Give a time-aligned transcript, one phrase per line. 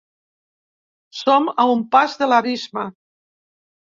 [1.17, 2.87] Són a un pas de l’abisme.